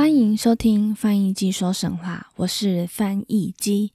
[0.00, 3.92] 欢迎收听翻译机说神话，我是翻译机。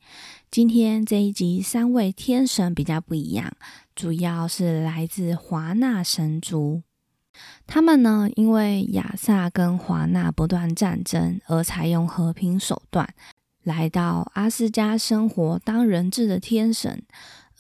[0.52, 3.52] 今天这一集三位天神比较不一样，
[3.96, 6.84] 主要是来自华纳神族。
[7.66, 13.16] 他们呢，因为亚萨跟华纳不断战争，而采用和平手段，
[13.64, 17.02] 来到阿斯加生活当人质的天神。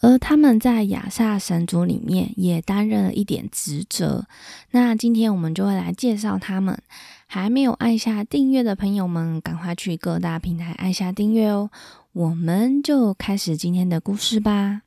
[0.05, 4.27] 而他们在亚萨神族里面也担任了一点职责。
[4.69, 6.77] 那今天我们就会来介绍他们。
[7.25, 11.71] 还没有按下订阅的朋友们，赶快去各大平台按下订阅哦！
[12.13, 14.84] 我们就开始今天的故事吧。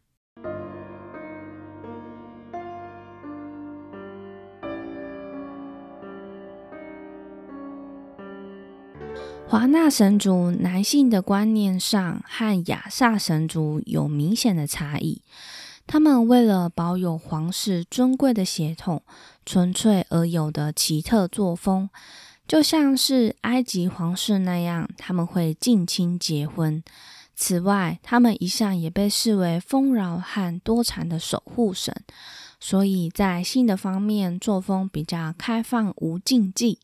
[9.51, 15.23] 华纳神族男性的观念上和亚萨神族有明显的差异。
[15.87, 19.03] 他们为了保有皇室尊贵的血统、
[19.47, 21.89] 纯粹而有的奇特作风，
[22.47, 26.85] 就像是埃及皇室那样，他们会近亲结婚。
[27.35, 31.95] 此外，他们一向也被视为丰饶和多产的守护神，
[32.61, 36.79] 所以在性的方面作风比较开放无禁忌。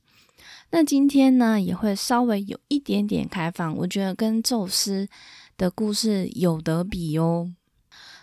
[0.77, 5.09] 那今天呢，也会稍微有一点点开放，我觉得跟宙斯
[5.57, 7.53] 的故事有得比哦。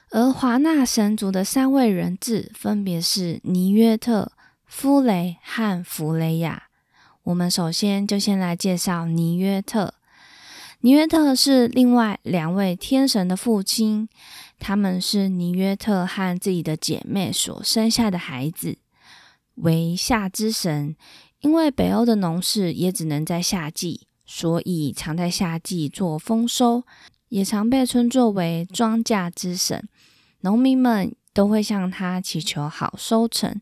[0.10, 4.34] 而华纳神族的三位人质分别是尼约特、
[4.66, 6.64] 夫雷和弗雷亚。
[7.24, 9.94] 我们首先就先来介绍尼约特。
[10.82, 14.10] 尼约特是另外两位天神的父亲，
[14.60, 18.78] 他们是尼约特和自己的姐妹所生下的孩子，
[19.56, 20.98] 为夏之神。
[21.42, 26.84] 因为北欧的农事也只能在夏季，所以常在夏季做丰收，
[27.30, 29.88] 也常被称作为庄稼之神。
[30.42, 33.60] 农民们都会向他祈求好收成。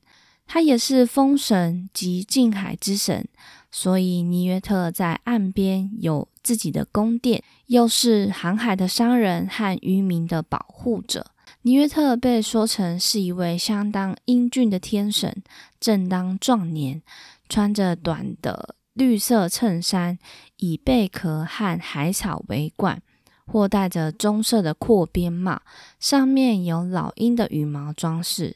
[0.52, 3.28] 他也是风神及近海之神，
[3.72, 11.28] 所以尼约特在岸边有自己的宫殿，又是航海的商人和渔民的保护者。
[11.64, 15.44] 尼约特被说成是一位相当英俊的天神，
[15.80, 17.02] 正当壮年。
[17.50, 20.20] 穿着短的绿色衬衫，
[20.58, 23.02] 以贝壳和海草为冠，
[23.46, 25.62] 或戴着棕色的阔边帽，
[26.00, 28.56] 上面有老鹰的羽毛装饰。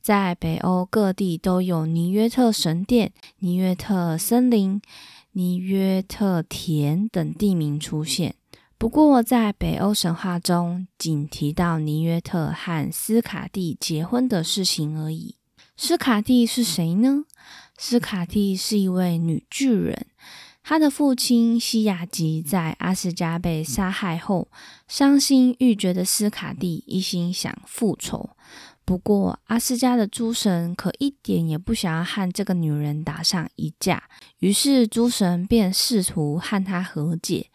[0.00, 4.82] 在北欧各地都有尼约特神殿、尼约特森林、
[5.30, 8.34] 尼约特田等地名出现。
[8.82, 15.36] 不过，在北欧神话中，仅提到尼约特和斯卡蒂结婚的事情而已。
[15.76, 17.22] 斯卡蒂是谁呢？
[17.78, 20.06] 斯卡蒂是一位女巨人，
[20.64, 24.48] 她的父亲西雅吉在阿斯加被杀害后，
[24.88, 28.30] 伤心欲绝的斯卡蒂一心想复仇。
[28.84, 34.02] 不过，阿斯加的诸神可一点也不想要和这个女人打上一架，
[34.40, 37.46] 于是诸神便试图和她和解，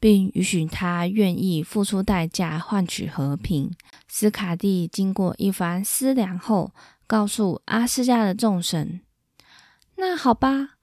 [0.00, 3.70] 并允许他愿意付出代价换取和平。
[4.08, 6.72] 斯卡蒂经过一番思量后，
[7.06, 9.00] 告诉阿斯加的众神。
[9.96, 10.76] 那好吧，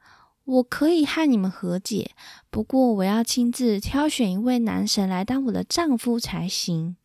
[0.43, 2.11] 我可以和你们和解，
[2.49, 6.97] 不过我要亲自挑选一位男神来当我的丈夫才行。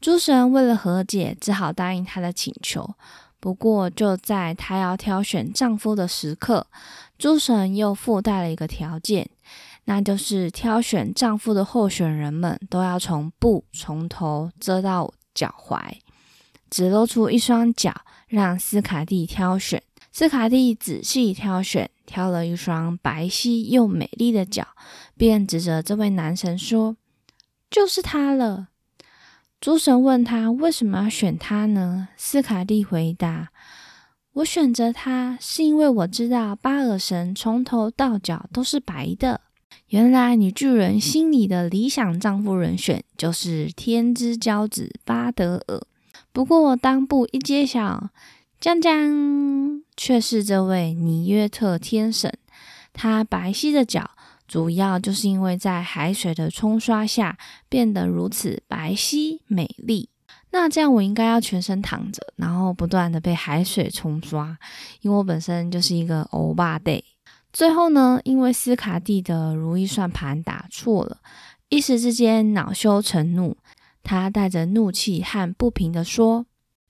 [0.00, 2.94] 诸神为了和解，只好答应他的请求。
[3.40, 6.66] 不过就在他要挑选丈夫的时刻，
[7.18, 9.28] 诸神又附带了一个条件，
[9.88, 15.80] 那就是挑选丈夫的候选人们都要从布从头遮到脚踝，
[16.68, 19.82] 只露出一双脚，让斯卡蒂挑选。
[20.12, 24.66] 斯卡蒂仔细挑选，挑了一双白皙又美丽的脚，
[25.16, 26.98] 便指着这位男神说
[27.70, 28.68] ：“就是他了。”
[29.58, 32.08] 诸神问他为什么要选他呢？
[32.14, 33.48] 斯卡蒂回答
[34.34, 39.40] ：“我选择他是因为我知道巴尔神从头到脚都是白的。”
[39.88, 45.80] 原来女巨人心里的理想丈夫人选就是天之骄子巴德尔。
[46.32, 48.10] 不过当布一揭晓，
[48.60, 49.58] 将将。
[50.00, 52.32] 却是这位尼约特天神，
[52.92, 54.12] 他白皙的脚，
[54.46, 57.36] 主要就是因为在海水的冲刷下
[57.68, 60.08] 变得如此白皙美丽。
[60.52, 64.56] 那这样我应该要全身躺着，然后不断的被海水冲刷，
[65.00, 67.02] 因为我本身就是一个欧巴队。
[67.52, 71.18] 最后呢，因为斯卡蒂的如意算盘打错了，
[71.68, 73.56] 一时之间恼羞成怒。
[74.02, 76.46] 他带着怒气和不平地说：“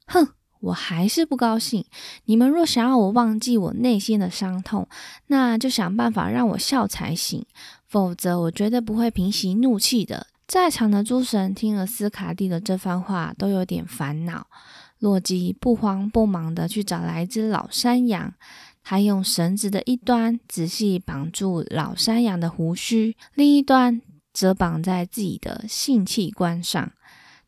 [0.06, 0.28] 哼，
[0.60, 1.84] 我还是不高兴。
[2.26, 4.88] 你们若想要我忘记我内心的伤痛，
[5.28, 7.44] 那就想办法让我笑才行，
[7.86, 14.46] 否则我绝对不会平息怒气的。”在场的诸神听了斯卡蒂的这番话，都有点烦恼。
[14.98, 18.32] 洛基不慌不忙地去找来一只老山羊，
[18.90, 24.00] 他用绳子的一端仔细绑住老山羊的胡须，另一端
[24.32, 26.90] 则绑在自己的性器官上。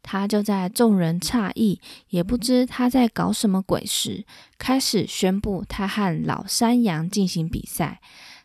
[0.02, 4.26] 他就在众人诧异，也不知他在搞什么鬼时，
[4.58, 8.02] 开始宣布他和老山羊进行比赛。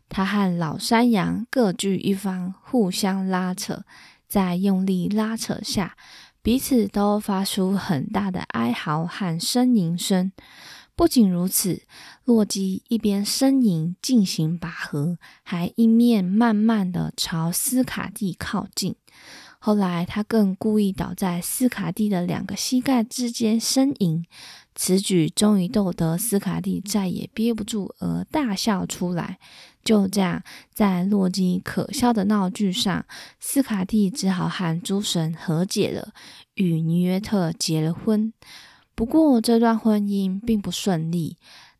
[0.07, 3.83] 他和老山羊各据一方，互相拉扯，
[4.25, 5.97] 在用力拉扯下，
[6.41, 10.31] 彼此都发出很大的哀嚎和呻吟声。
[10.95, 11.81] 不仅如此，
[12.23, 18.95] 洛基一边呻吟进行拔河，还一面慢慢的朝斯卡蒂靠近。
[19.59, 24.23] 后来，他更故意倒在斯卡蒂的两个膝盖之间呻吟，
[24.75, 29.39] 此举终于逗得斯卡蒂再也憋不住而大笑出来。
[29.83, 33.05] 就这样，在洛基可笑的闹剧上，
[33.39, 36.13] 斯卡蒂只好和诸神和解了，
[36.53, 38.31] 与尼约特结了婚。
[38.95, 41.35] 不过，这段婚姻并不顺利，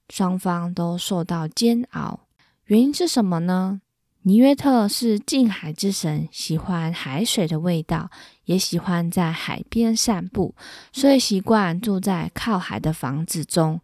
[0.09, 2.19] 双方都受到煎熬。
[2.65, 3.81] 原因是什么呢？
[4.23, 8.09] 尼约特是近海之神，喜欢海水的味道，
[8.45, 10.55] 也喜欢在海边散步，
[10.91, 13.79] 所以习惯住在靠海的房子中。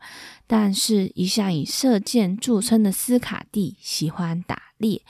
[0.48, 5.04] 但是，一向以射箭著称的斯卡蒂喜欢打猎，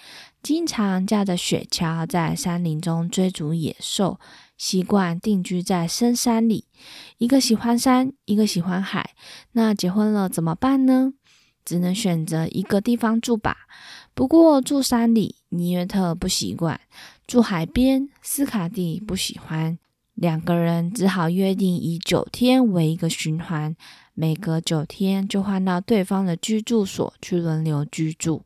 [0.44, 4.20] 经常驾着雪橇在山林中追逐野兽，
[4.62, 6.66] 习惯定居在深山里。
[7.18, 9.16] 一个喜欢山，一个喜欢海，
[9.54, 11.14] 那结婚了怎么办呢？
[11.66, 13.58] 只能选择一个地方住吧。
[14.14, 16.80] 不过住山里，尼约特不习惯；
[17.26, 19.80] 住海边，斯卡蒂不喜欢。
[20.14, 23.76] 两个人只好约定以九天为一个循环，
[24.14, 28.44] 每隔九天就换到对方的居住所去轮流居住。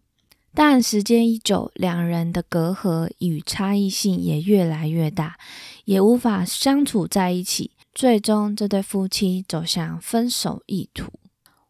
[0.56, 5.38] 但时间一久，两人的隔阂与差异性也越来越大，
[5.84, 7.72] 也无法相处在一起。
[7.94, 11.12] 最终，这对夫妻走向分手意图。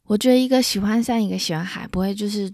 [0.06, 2.54] 我觉得一个喜欢山，一个喜欢海，不会就是。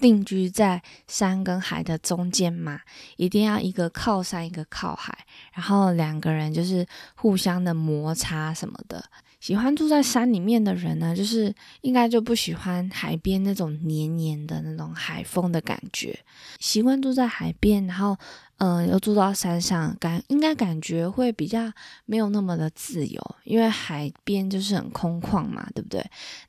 [0.00, 2.80] 定居在山跟海的中间嘛，
[3.16, 5.16] 一定要一个靠山，一个靠海，
[5.52, 6.84] 然后两个人就是
[7.14, 9.04] 互相的摩擦什么的。
[9.44, 16.18] 喜欢住在山里面的人呢，就是应该就不喜欢海边那种黏黏的那种海风的感觉。
[16.60, 18.16] 习惯住在海边，然后
[18.56, 21.70] 嗯，又住到山上，感应该感觉会比较
[22.06, 26.02] 没有那么的自由，因为海边就是很空旷嘛，对不对？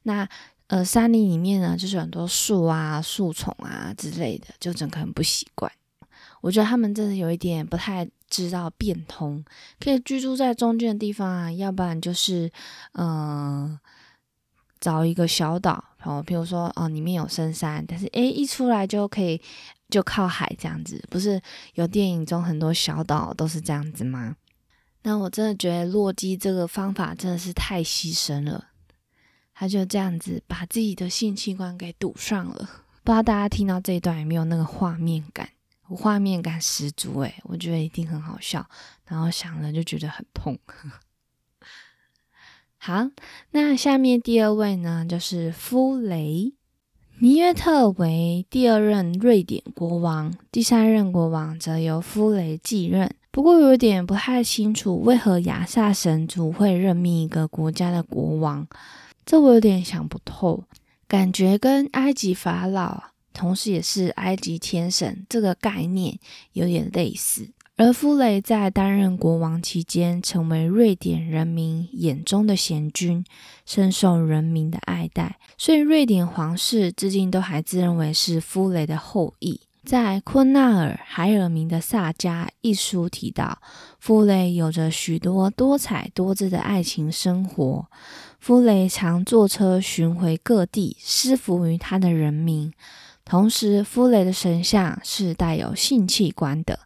[0.03, 0.25] 那。
[0.68, 5.71] 呃，山林里面呢，就是很多树啊、树丛啊之类的，就整个很不习惯。
[6.45, 9.44] 我觉得他们真的有一点不太知道变通，
[9.80, 12.51] 可以居住在中间的地方啊，要不然就是，
[12.94, 13.80] 嗯，
[14.80, 19.42] 找一个小岛，然后比如说哦，里面有深山，但是诶，一出来就可以
[19.89, 21.42] 就靠海这样子，不是
[21.74, 24.36] 有电影中很多小岛都是这样子吗？
[25.01, 28.65] 那我真的觉得洛基这个方法真的是太牺牲了。
[29.56, 32.69] 他就这样子把自己的性器官给堵上了，
[33.03, 35.50] 不知道大家听到这一段有没有那个画面感？
[35.89, 38.65] 画面感十足诶，我觉得一定很好笑，
[39.05, 40.57] 然后想了就觉得很痛。
[42.77, 43.09] 好，
[43.51, 46.54] 那下面第二位呢，就是夫雷
[47.19, 53.09] 尼约特为第二任瑞典国王，第三任国王则由夫雷继任。
[53.31, 58.68] 不过有点不太清楚，为何亚萨神族会任命一个国家的国王？
[59.25, 60.65] 这我有点想不透，
[61.07, 63.04] 感觉跟埃及法老，
[63.35, 66.18] 同时也是埃及天神这个概念
[66.54, 67.49] 有点类似。
[67.77, 73.25] 而夫雷在担任国王期间，成为瑞典人民眼中的贤君，
[73.65, 79.59] 深受人民的爱戴，所以瑞典皇室至今都还自认为是夫雷的后裔。
[79.83, 83.59] 在昆纳尔海尔明的《萨迦》一书提到，
[83.99, 87.85] 夫雷有着许多多彩多姿的爱情生活。
[88.39, 92.71] 夫雷常坐车巡回各地，施服于他的人民。
[93.25, 96.79] 同时，夫雷的神像是带有性器官的，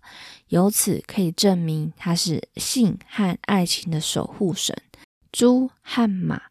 [0.48, 4.76] 由此可以证明他是性和爱情的守护神。
[5.34, 6.42] 猪和马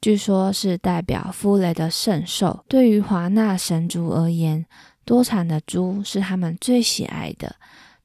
[0.00, 2.64] 据说是代表夫雷的圣兽。
[2.68, 4.66] 对于华纳神族而言，
[5.04, 7.56] 多产的猪是他们最喜爱的。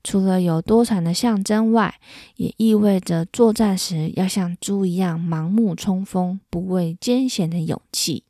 [0.03, 1.99] 除了有多产的象征外，
[2.35, 8.23] 也意味着作战时要像猪一样盲目冲锋、不畏艰险的勇气。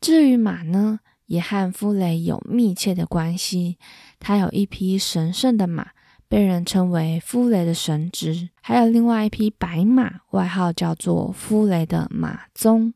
[0.00, 3.78] 至于马呢，也和夫雷有密切的关系。
[4.18, 5.90] 他有一匹神圣的马，
[6.28, 12.92] 被人称为夫雷的神祗，还有另外一匹白马，外号叫做夫雷的马鬃。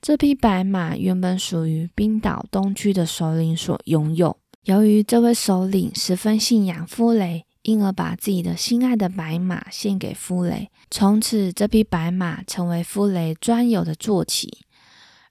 [0.00, 4.36] 这匹白马原本属于冰岛东区的首领所拥有。
[4.64, 10.70] 由于这位首领十分信仰夫雷，因而把自己的心爱的白马献给夫雷。
[10.90, 14.65] 从此，这匹白马成为夫雷专有的坐骑。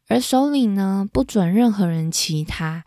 [0.07, 2.83] 而首领呢，不准任何人骑它。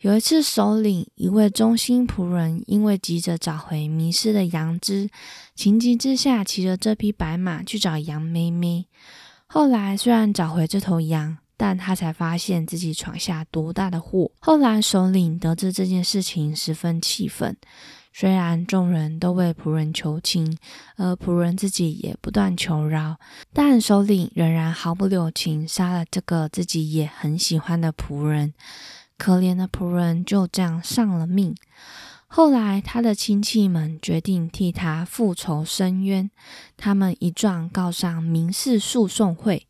[0.00, 5.08] 有一次，首领一位忠心仆人因为急着找回迷失的羊只，
[5.54, 8.86] 情急之下骑着这匹白马去找羊妹妹。
[9.46, 14.30] 后来虽然找回这头羊，但他才发现自己闯下多大的祸。
[14.38, 17.56] 后来首领得知这件事情，十分气愤。
[18.18, 20.56] 虽然众人都为仆人求情，
[20.96, 23.18] 而仆人自己也不断求饶，
[23.52, 28.54] 但首领仍然毫不留情，杀了这个自己也很喜欢的仆人。
[29.18, 31.54] 可怜的仆人就这样丧了命。
[32.26, 36.30] 后来，他的亲戚们决定替他复仇伸冤，
[36.78, 39.66] 他们一状告上民事诉讼会。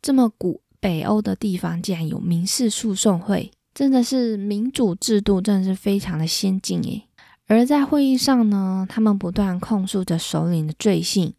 [0.00, 7.08] 这么古北欧的地方竟然有民事诉讼会，真的是民主制度，真的是非常的先进诶。
[7.48, 11.34] 而在会议上呢，他们不断控诉着首领的罪行，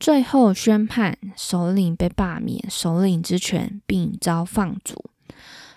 [0.00, 5.04] 最后宣判首领被罢免首领之权，并遭放逐。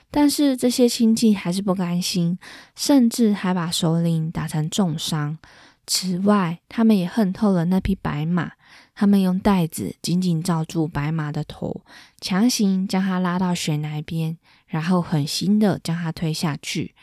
[0.09, 2.39] 但是这些亲戚还是不甘心，
[2.75, 5.37] 甚至还把首领打成重伤。
[5.85, 8.53] 此外，他们也恨透了那匹白马，
[8.95, 11.81] 他们用袋子紧紧罩住白马的头，
[12.19, 16.95] 强行将它拉到悬崖边，然后狠心的将它推下去。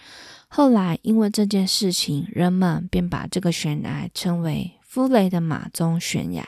[0.54, 6.46] 后来，因为这件事情，人们便把这个悬崖称为夫雷的马鬃悬崖。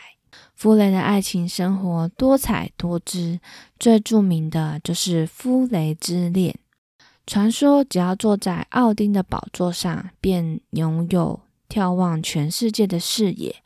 [0.54, 3.40] 夫雷的爱情生活多彩多姿，
[3.78, 6.54] 最著名的就是夫雷之恋。
[7.26, 13.56] 传说只要坐在奥丁的宝座上，便拥有眺望全世界的视野。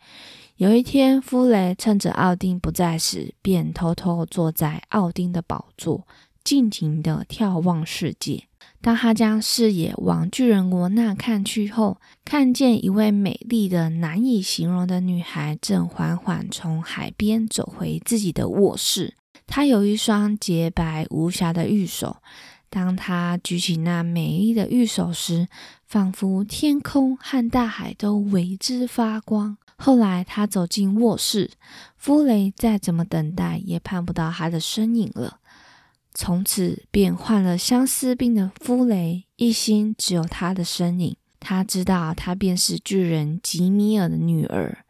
[0.54, 6.06] 有一天，夫雷趁着奥丁不在时，便偷偷坐在奥丁的宝座，
[6.44, 8.44] 尽情的眺望世界。
[8.80, 19.14] 当他将视野往巨人国那看去后，看见一位美丽的、难以形容的女孩正缓缓从海边走回自己的卧室。
[19.46, 22.18] 她有一双洁白无瑕的玉手。
[22.70, 25.48] 当她举起那美丽的玉手时，
[25.86, 29.56] 仿佛天空和大海都为之发光。
[29.76, 31.50] 后来，她走进卧室，
[31.96, 35.38] 夫雷再怎么等待也盼不到她的身影了。
[36.20, 41.16] 从此便患了相思病的夫雷，一心只有他的身影。
[41.38, 44.84] 他知道她便是巨人吉米尔的女儿，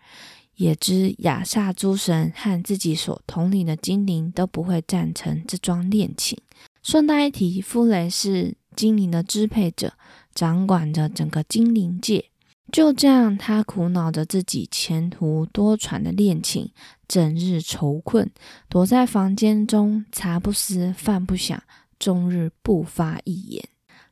[0.57, 6.39] 也知亚萨诸神和自己所统领的精灵都不会赞成这桩恋情。
[6.83, 9.93] 顺带一提，夫雷是精灵的支配者，
[10.35, 12.25] 掌管着整个精灵界。
[12.71, 16.71] 就这样，他苦恼着自己前途多舛的恋情，
[17.09, 18.31] 整日愁困，
[18.69, 21.63] 躲在房间中，茶不思饭不想，
[21.99, 23.65] 终日不发一言。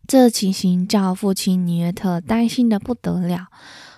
[0.09, 3.49] 这情形叫父亲尼约特担心的不得了。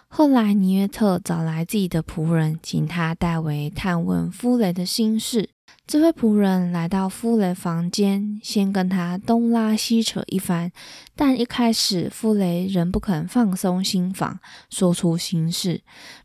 [0.09, 5.51] 后来，尼约特找来自己的仆人，请他代为探问夫雷的心事。
[5.87, 10.71] 这位仆人来到夫雷房间，先跟他东拉西扯一番，
[11.17, 15.81] 但一开始夫雷仍不肯放松心房，说出心事。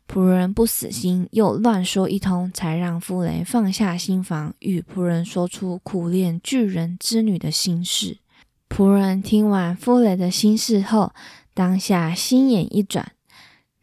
[0.06, 8.18] 仆人不死心，又乱说一通，才让夫雷放下心房，与仆人说出苦恋巨人之女的心事。
[8.68, 11.14] 仆人听完夫雷的心事后，
[11.54, 13.12] 当下心眼一转，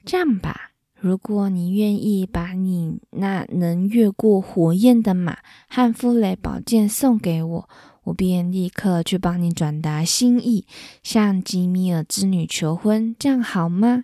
[0.05, 0.70] 这样吧。
[1.01, 7.69] 如果你愿意把你那能越过火焰的马和夫雷宝剑送给我，
[8.03, 10.67] 我便立刻去帮你转达心意，
[11.01, 14.03] 向吉米尔之女求婚，这样好吗？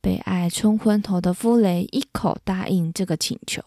[0.00, 3.62] 被爱冲昏头的夫雷一口答应这个请求。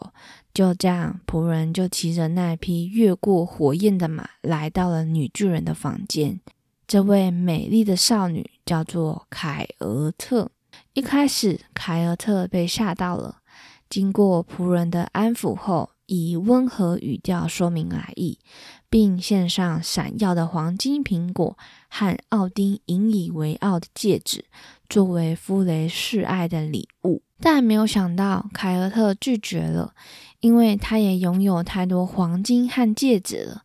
[0.52, 6.40] 就这样，仆人就骑着那匹越过火焰的马，来到了女巨人的房间。
[6.88, 10.50] 这位美丽的少女叫做凯尔特。
[10.98, 13.36] 一开始，凯尔特被吓到了。
[13.88, 18.40] 经过仆人的安抚后，以温和语调说明来意，
[18.90, 21.56] 并献上闪耀的黄金苹果
[21.88, 24.46] 和奥丁引以为傲的戒指，
[24.90, 27.22] 作为夫雷示爱的礼物。
[27.40, 29.94] 但没有想到，凯尔特拒绝了，
[30.40, 33.62] 因为他也拥有太多黄金和戒指了。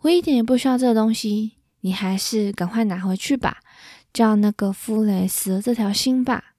[0.00, 3.58] 我一点也不需要这东西，你还是赶快拿回去吧。
[4.14, 6.53] 叫那个夫雷死了这条心吧。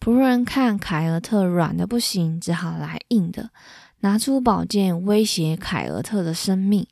[0.00, 3.50] 仆人看凯尔特软的不行，只好来硬的，
[4.00, 6.86] 拿出宝剑威胁凯尔特的生命。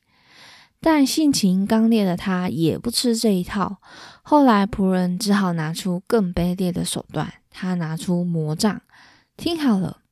[0.80, 3.78] 但性情刚烈的他也不吃这一套。
[4.22, 8.82] 后来仆人只好拿出更卑劣的手段，他拿出魔杖，
[9.36, 10.02] 听好了，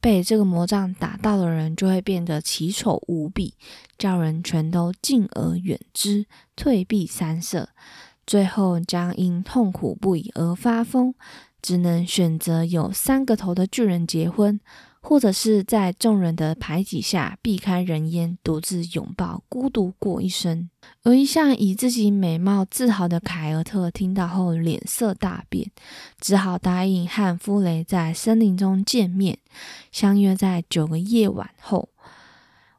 [0.00, 3.54] 被这个魔杖打到的人就会变得奇丑无比，
[3.98, 7.70] 叫人全都敬而远之，退避三舍，
[8.26, 11.14] 最后将因痛苦不已而发疯，
[11.62, 14.60] 只能选择有三个头的巨人结婚。
[15.04, 20.70] 或者是在众人的排挤下避开人烟，独自拥抱孤独过一生。
[21.02, 25.68] 而一向以自己美貌自豪的凯尔特听到后脸色大变，
[26.20, 29.38] 只好答应和弗雷在森林中见面，
[29.90, 31.88] 相约在九个夜晚后，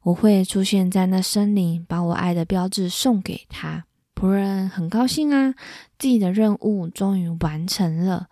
[0.04, 3.84] 我会出现在那森林，把我爱的标志送给他。
[4.16, 5.54] 仆人很高兴啊，
[6.00, 8.30] 自己的任务终于完成了，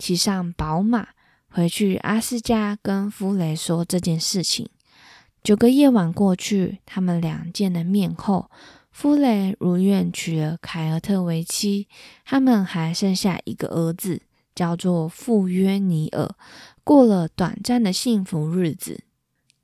[0.00, 1.08] 骑上宝马。
[1.52, 4.68] 回去，阿斯加跟夫雷说这件事情。
[5.42, 8.50] 九个夜晚过去，他们俩见了面后，
[8.90, 11.86] 夫雷如愿娶了凯尔特为妻，
[12.24, 14.22] 他们还剩下一个儿子，
[14.54, 16.30] 叫做富约尼尔，
[16.82, 19.02] 过了短暂的幸福日子。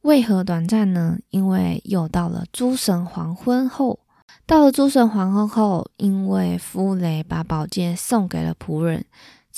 [0.02, 1.19] 为何短暂呢？
[1.31, 4.00] 因为又到了诸神黄昏后，
[4.45, 9.07] 到了诸神黄昏后，因为夫雷把宝剑送给了仆人。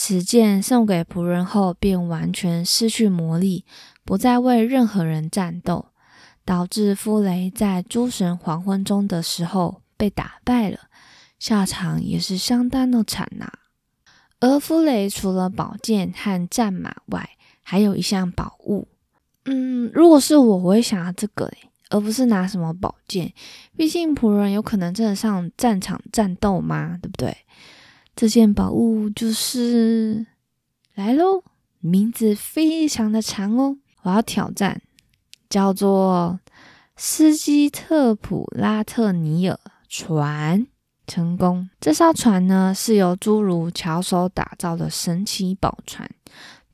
[0.00, 3.64] 此剑送给仆人后，便完全失去魔力，
[4.04, 5.86] 不再为任何人战斗，
[6.44, 10.78] 导致夫雷在诸神黄昏中的时候被打败了，
[11.40, 13.50] 下场也是相当的惨呐。
[14.38, 17.30] 而夫雷除了宝剑和战马外，
[17.64, 18.86] 还有一项宝物。
[19.46, 23.34] 嗯，如果是我，我会想要这个诶，而不是拿什么宝剑，
[23.76, 27.36] 毕竟仆人有可能真的上战场战斗嘛，对不对？
[28.18, 30.26] 这件宝物就是
[30.96, 31.44] 来喽，
[31.78, 34.82] 名字非常的长哦，我要挑战，
[35.48, 36.40] 叫做
[36.96, 39.56] 斯基特普拉特尼尔
[39.88, 40.66] 船，
[41.06, 41.70] 成功。
[41.80, 46.10] 这艘船呢是由侏儒巧手打造的神奇宝船，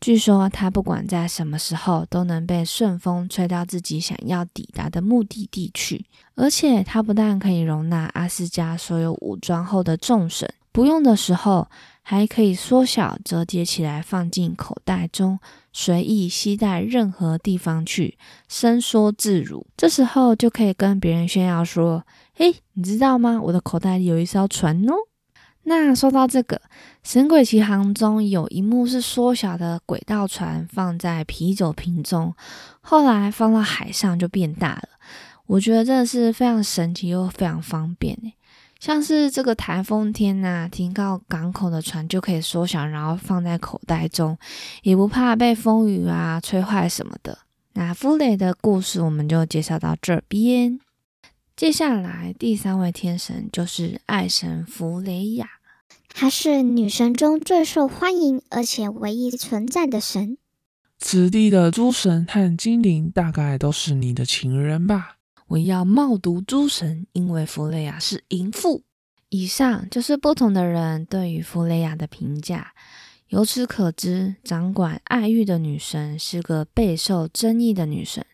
[0.01, 10.51] 据说它不管在什么时候都能被顺风吹到自己想要抵达的目的地去，而且它不但可以容纳阿斯加所有武装后的众神。
[10.75, 11.69] 不用的时候，
[12.03, 15.39] 还可以缩小、折叠起来，放进口袋中，
[15.73, 19.65] 随意携带任何地方去，伸缩自如。
[19.77, 23.41] 这时候就可以跟别人炫耀说：“嘿，你知道吗？
[23.41, 24.95] 我的口袋里有一艘船哦。”
[25.63, 26.57] 那说到这个，
[27.05, 32.35] 《神鬼奇航》中有一幕是缩小的轨道船放在啤酒瓶中，
[32.81, 34.89] 后来放到海上就变大了。
[35.47, 38.35] 我觉得真的是非常神奇又非常方便诶。
[38.85, 44.37] 像是这个台风天呐，停靠港口的船就可以缩小，然后放在口袋中，
[44.83, 47.39] 也不怕被风雨啊吹坏什么的。
[47.73, 50.79] 那弗雷的故事我们就介绍到这边。
[51.57, 55.49] 接下来第三位天神就是爱神弗雷亚，
[56.11, 60.37] 她是女神中最受欢迎而且唯一存在的神。
[60.99, 65.17] 此地的诸神和精灵大概都是你的情人吧？
[65.55, 68.83] 我要冒读诸神，因为弗雷亚是淫妇。
[69.29, 72.73] 以上就是不同的人对于弗雷亚的评价。
[73.29, 78.27] 由此可知，掌管爱欲的女神是个备受争议的女神。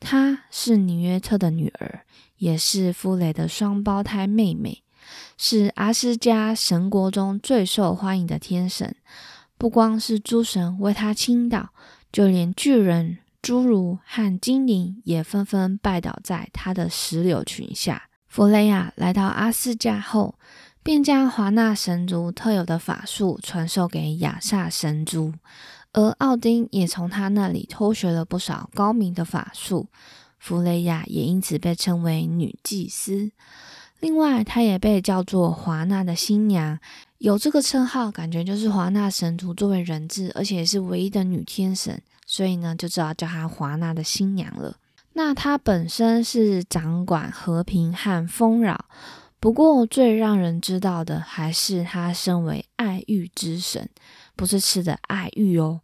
[0.00, 2.06] 她是尼约特的女儿，
[2.38, 4.82] 也是弗雷的双胞胎妹妹，
[5.36, 8.96] 是阿斯加神国中最受欢迎的天神。
[9.58, 11.74] 不光是诸神为她倾倒，
[12.10, 13.18] 就连巨人。
[13.46, 18.08] 侏儒和精灵也纷纷拜倒在他的石榴裙下。
[18.26, 20.34] 弗雷亚来到阿斯加后，
[20.82, 25.32] 便将华纳神族特有的法术传授给亚萨神族，
[25.92, 29.86] 而奥丁也从他那里偷学了不少高明的法术。
[30.40, 33.30] 弗雷亚也因此被称为女祭司。
[34.00, 36.80] 另外，她也被叫做华纳的新娘，
[37.18, 42.02] 有这个称号，感觉就是华纳神族作为人质，而且是唯一的女天神。
[42.26, 44.76] 所以呢，就知道叫她华纳的新娘了。
[45.12, 48.84] 那她本身是掌管和平和丰饶，
[49.40, 53.88] 不过最让人知道的还是她身为爱欲之神，
[54.34, 55.80] 不是吃的爱欲哦，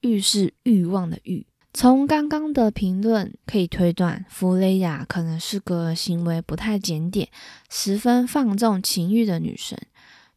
[0.00, 1.46] 欲是欲望的欲。
[1.72, 7.28] 从刚刚的评论可以推断，弗雷亚可能是个行为不太检点、
[7.70, 9.78] 十分放纵情欲的女神。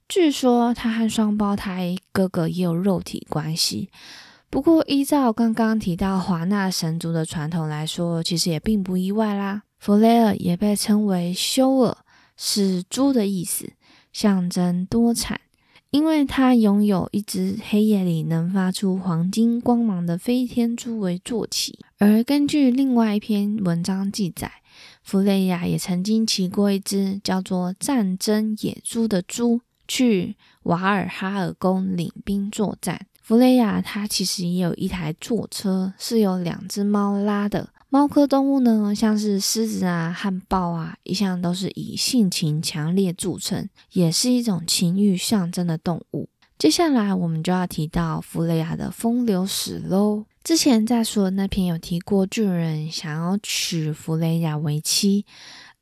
[0.08, 3.90] 据说她和双胞胎哥哥也有肉体关系。
[4.50, 9.64] 不过，依照刚刚提到华纳神族的传统来说，其实也并不意外啦。
[9.78, 11.98] 弗雷尔也被称为修尔，
[12.38, 13.74] 是猪的意思，
[14.14, 15.40] 象征多产，
[15.92, 21.78] 因为他拥有一只黑夜里能发出黄金光芒的飞天猪为坐骑。
[22.00, 24.52] 而根据另外一篇文章记载，
[25.04, 33.06] 弗雷亚也曾经骑过一只叫做战争野猪的猪，去瓦尔哈尔宫领兵作战。
[33.28, 37.68] 弗雷亚它其实也有一台坐车，是由两只猫拉的。
[37.90, 46.30] 猫科动物呢，像是狮子啊、汉豹啊，一向都是以性情强烈著称，也是一种情欲象征的动物。
[46.58, 50.24] 接下来我们就要提到弗雷亚的风流史喽。
[50.42, 55.26] 之前在说的那篇有提过，巨人想要娶弗雷亚为妻，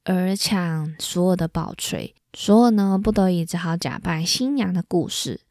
[0.03, 5.41] 而抢所有的宝锤，所有呢不得已只好假扮新娘的故事。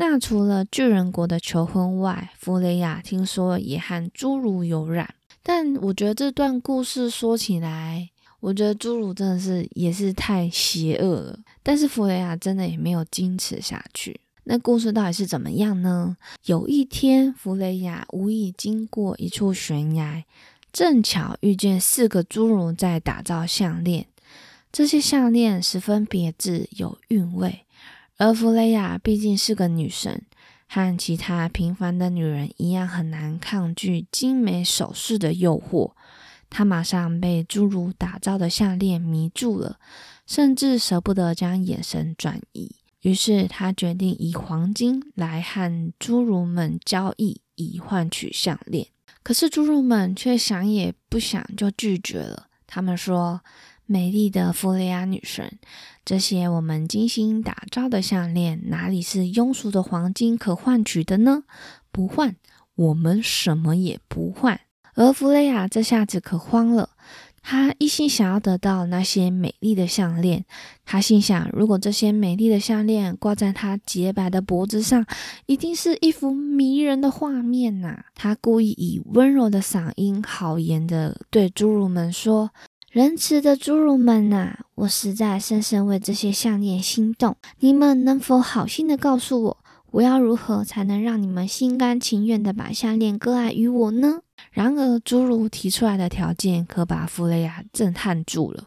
[0.00, 5.12] 那除了巨人国的求婚外，弗雷亚听说也和侏儒有染。
[5.42, 8.08] 但我觉得这段故事说起来，
[8.38, 11.40] 我觉得侏儒真的是也是太邪恶了。
[11.64, 14.20] 但是弗雷亚真的也没有坚持下去。
[14.44, 16.16] 那故事到底是怎么样呢？
[16.44, 20.24] 有一天，弗雷亚无意经过一处悬崖，
[20.72, 24.06] 正巧遇见四个侏儒在打造项链。
[24.70, 27.64] 这些项链十分别致，有韵味。
[28.18, 30.22] 而弗雷亚毕竟是个女神。
[30.70, 35.92] 和其他平凡的女人一样，很难抗拒精美首饰的诱惑。
[36.50, 39.78] 她马上被侏儒打造的项链迷住了，
[40.26, 42.76] 甚至舍不得将眼神转移。
[43.00, 48.88] 于是，她决定以黄金来和侏儒们交易，以换取项链。
[49.22, 52.48] 可是，侏儒们却想也不想就拒绝了。
[52.66, 53.40] 他们说。
[53.90, 55.58] 美丽的弗雷亚女神，
[56.04, 61.44] 这些我们精心打造的项链，哪里是庸俗的黄金可换取的呢？
[61.90, 62.36] 不换，
[62.74, 64.60] 我们什么也不换。
[64.94, 66.90] 而弗雷亚这下子可慌了，
[67.40, 70.44] 她一心想要得到那些美丽的项链。
[70.84, 75.06] 她心想，如果这些美丽的项链挂在她洁白的脖子上，
[75.46, 78.04] 一定是一幅迷人的画面呐！
[78.14, 82.50] 她故意以温柔的嗓音，好言的对侏儒们说。
[82.98, 87.36] 仁慈的侏儒们呐，我实在深深为这些项链心动。
[87.60, 89.56] 你们能否好心的告诉我，
[89.92, 94.22] 我要如何才能让你们心甘情愿的把项链割爱于我呢？
[94.50, 98.64] 然而，侏儒提出来的条件可把弗雷亚震撼住了。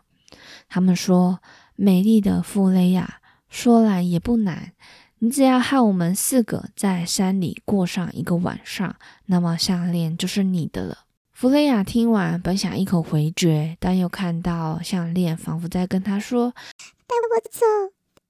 [0.70, 1.40] 他们说
[1.76, 3.16] ：“美丽的弗雷亚，
[3.50, 4.72] 说来也不难，
[5.20, 11.00] 你只要和我们四个在山里过上一个晚上，那么项链就是你的了。”
[11.42, 16.54] 弗雷亚听完，本想一口回绝，但又看到项链，仿佛在跟他说
[17.08, 17.66] ：“带我走，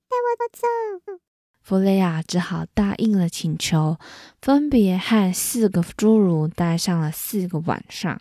[0.08, 1.20] 带我走。”
[1.62, 3.98] 弗雷亚只好答应了请求，
[4.42, 8.18] 分别和四个侏儒待上了四个晚上。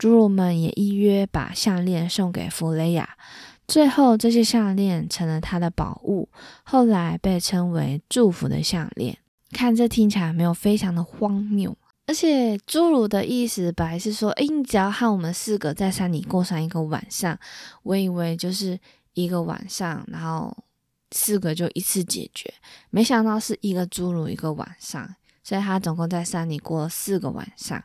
[0.00, 3.10] 侏儒们也依约把项链送给弗雷亚，
[3.68, 6.28] 最后这些项链成了他的宝物，
[6.64, 9.16] 后来被称为祝福的项链。
[9.52, 11.78] 看这听起来没有非常的荒谬。
[12.06, 17.38] 而且侏儒的意思本来是说，诶，你只要和我们四个在山里过上一个晚上，
[17.82, 18.78] 我以为就是
[19.14, 20.54] 一个晚上，然后
[21.12, 22.52] 四个就一次解决，
[22.90, 27.82] 没想到是一个侏儒一个晚上，所以他总共在山里过了四个晚上。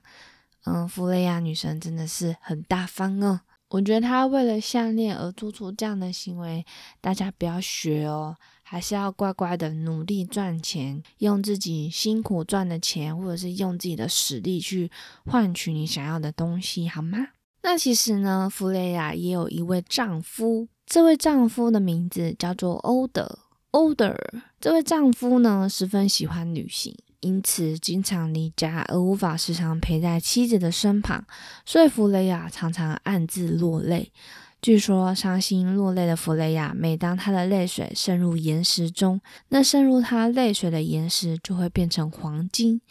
[0.66, 3.40] 嗯，弗雷亚女神真的是很大方哦。
[3.70, 6.66] 我觉得她为了项链而做出这样的行为，
[7.00, 8.36] 大家不要学哦。
[8.72, 14.92] 还是要乖乖的努力赚钱，用自己辛苦赚的钱，或者是用自己的实力去
[15.26, 17.30] 换取你想要的东西，好吗？
[17.64, 23.40] 那其实呢，弗雷亚也有一位丈夫，这位丈夫的名字叫做欧德。
[23.72, 24.16] 欧德
[24.62, 31.26] 这位丈夫呢，十分喜欢旅行，因此经常离家，而无法时常陪在妻子的身旁，
[31.66, 34.12] 所以弗雷亚常常暗自落泪。
[34.62, 42.82] 据说，伤心落泪的弗雷亚，每当她的泪水渗入岩石中，那渗入她泪水的岩石就会变成黄金。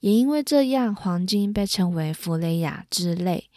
[0.00, 3.48] 也因为这样，黄金被称为弗雷亚之泪。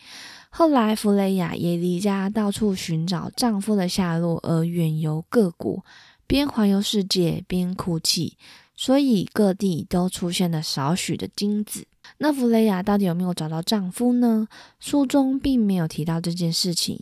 [0.49, 5.83] 后来，弗雷亚也离家到处寻找丈夫的下落，而远游各国，
[6.25, 8.37] 边环游世界边哭泣。
[8.77, 11.85] 所以，各地都出现了少许的金子。
[12.19, 14.47] 那弗雷亚到底有没有找到丈夫呢？
[14.79, 17.01] 书中并没有提到这件事情。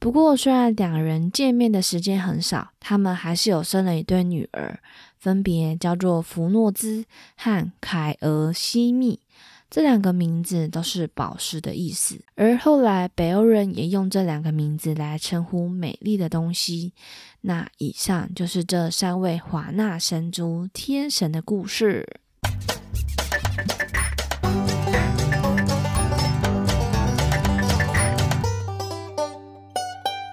[0.00, 4.80] 不过，虽然两人见面的时间很少，他们还是有生了一对女儿，
[5.18, 7.04] 分别叫做弗诺兹
[7.36, 9.20] 和凯俄西密。
[9.68, 12.18] 这两个名字都是宝石的意思。
[12.34, 16.94] 而后来，北欧人也用这两个名字来称呼美丽的东西。
[17.42, 22.08] 那以上就是这三位华纳神族天神的故事。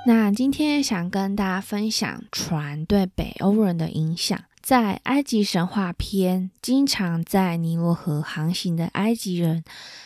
[0.08, 4.42] 那今天想跟大家分享船对北欧人的影响。
[4.62, 9.66] 在埃及神话篇，经常在尼罗河航行的埃及人，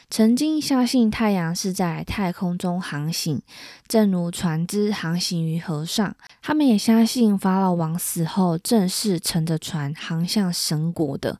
[0.09, 3.43] 曾经相信太阳是在太空中航行，
[3.87, 6.15] 正如船只航行于河上。
[6.41, 11.39] 他们也相信法老王死后，正是乘着船航向神国的。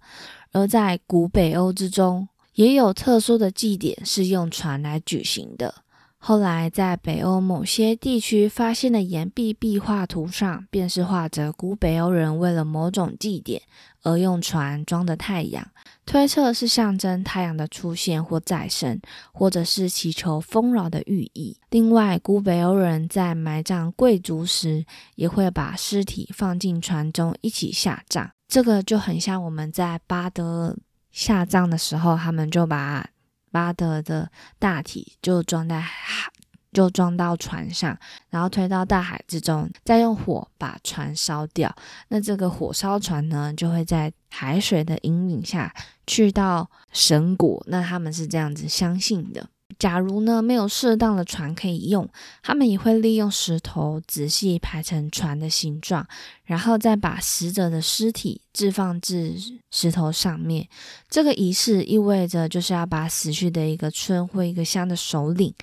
[0.52, 5.74] 而在古北欧之中，也有特殊的祭典是用船来举行的。
[6.24, 13.60] 后来，在北欧某些地区发现的岩壁壁画图上，便是画着古北欧人为了某种祭典
[14.04, 15.68] 而用船装的太阳，
[16.06, 19.02] 推测是象征太阳的出现或再生，
[19.34, 21.58] 或者是祈求丰饶的寓意。
[21.72, 30.78] 另外，古北欧人在埋葬贵族时，也会把尸体放进船中一起下葬，这个就很像我们在巴德
[31.12, 33.10] 下葬的时候，他们就把。
[33.52, 36.32] 巴德的大体就装在海，
[36.72, 37.98] 就装到船上，
[38.30, 41.74] 然后推到大海之中，再用火把船烧掉。
[42.08, 45.74] 那这个火烧船呢，就会在海水的引领下
[46.08, 47.62] 去到神谷。
[47.68, 49.50] 那他们是这样子相信的。
[49.80, 52.08] 假如呢没有适当的船可以用，
[52.42, 56.06] 他们也会利用石头仔细排成船的形状，
[56.44, 59.36] 然后再把死者的尸体置放至
[59.70, 60.68] 石头上面。
[61.10, 65.54] 这个仪式意味着就是要把死去的一个村或一个乡的首领，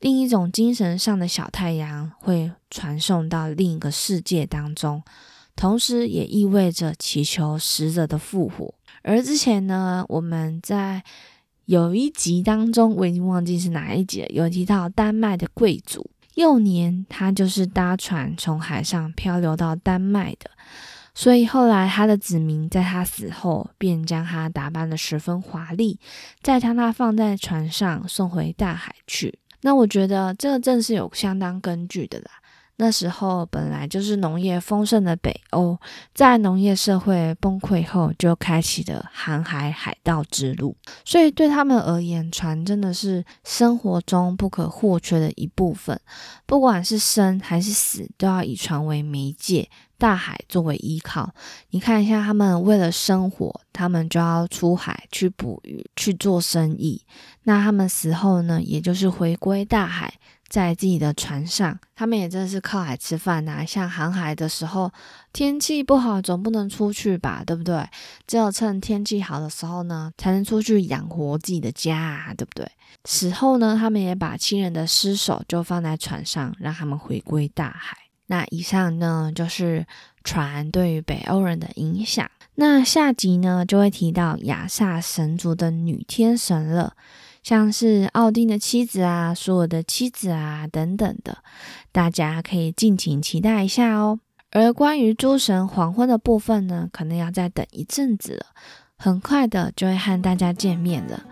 [0.00, 5.02] 另一种精神上的小太阳会传送到另一个世界当中，
[5.56, 8.74] 同时也意味着祈求死者的复活。
[9.02, 11.02] 而之前呢，我们在
[11.70, 14.26] 有一集当中，我已经忘记是哪一集了。
[14.30, 16.04] 有提到丹麦的贵族
[16.34, 20.50] 幼年，他就是搭船从海上漂流到丹麦的，
[21.14, 26.00] 所以后来他的子民在他死后，便将他打扮的十分华丽，
[26.42, 29.38] 再将他放在船上送回大海去。
[29.60, 32.32] 那我觉得这个正是有相当根据的啦。
[32.82, 35.78] 那时候本来就是农业丰盛的北欧，
[36.14, 40.74] 在农业社会崩溃后，就开启了航海海盗之路。
[41.04, 46.00] 所以对他们而言，船真的是生活中不可或缺的一部分。
[46.46, 51.34] 不管是生还是死，都要以船为媒介，大海作为依靠。
[51.68, 57.04] 你看一下，他们为了生活，他们就要出海去捕鱼、去做生意。
[57.42, 60.14] 那他们死后呢，也就是回归大海。
[60.50, 63.64] 在自己的船上，他们也真是靠海吃饭呐。
[63.64, 64.92] 像航海的时候，
[65.32, 67.88] 天气不好，总不能出去吧，对不对？
[68.26, 72.68] 只有趁天气好的时候呢，才能出去养活自己的家，啊，对不对？
[73.04, 77.96] 死后呢，他们也把亲人的尸首就放在船上，让他们回归大海。
[78.26, 79.86] 那以上呢，就是
[80.24, 82.28] 船对于北欧人的影响。
[82.56, 86.94] 那下集呢，就会提到亚萨神族的女天神了。
[87.42, 91.38] 像是奥丁的妻子啊，索尔的妻子啊，等等的，
[91.90, 94.20] 大家可以敬请期待一下哦。
[94.52, 98.46] 而关于诸神黄昏的部分呢，可能要再等一阵子了，
[98.96, 101.22] 很快的就会和大家见面了，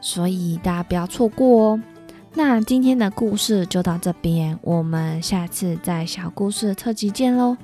[0.00, 1.82] 所以大家不要错过哦。
[2.34, 7.56] 那今天的故事就到这边，我们下次在小故事特辑见喽，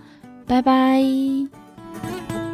[0.47, 2.46] 拜拜。